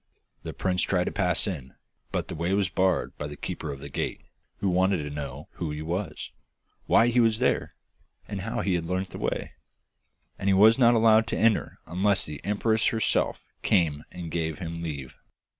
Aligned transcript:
The 0.41 0.51
prince 0.51 0.81
tried 0.81 1.03
to 1.03 1.11
pass 1.11 1.45
in, 1.45 1.75
but 2.11 2.27
the 2.27 2.33
way 2.33 2.55
was 2.55 2.69
barred 2.69 3.15
by 3.19 3.27
the 3.27 3.35
keeper 3.37 3.71
of 3.71 3.81
the 3.81 3.87
gate, 3.87 4.21
who 4.57 4.67
wanted 4.67 4.97
to 5.03 5.11
know 5.11 5.47
who 5.51 5.69
he 5.69 5.83
was, 5.83 6.31
why 6.87 7.09
he 7.09 7.19
was 7.19 7.37
there, 7.37 7.75
and 8.27 8.41
how 8.41 8.61
he 8.61 8.73
had 8.73 8.85
learnt 8.85 9.11
the 9.11 9.19
way, 9.19 9.51
and 10.39 10.49
he 10.49 10.55
was 10.55 10.79
not 10.79 10.95
allowed 10.95 11.27
to 11.27 11.37
enter 11.37 11.77
unless 11.85 12.25
the 12.25 12.43
empress 12.43 12.87
herself 12.87 13.43
came 13.61 14.03
and 14.11 14.31
gave 14.31 14.57
him 14.57 14.81
leave. 14.81 15.13